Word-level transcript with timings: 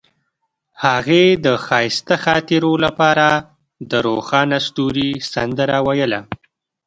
هغې 0.85 1.23
د 1.45 1.47
ښایسته 1.65 2.15
خاطرو 2.25 2.73
لپاره 2.85 3.27
د 3.89 3.91
روښانه 4.07 4.57
ستوري 4.67 5.09
سندره 5.33 5.77
ویله. 5.87 6.21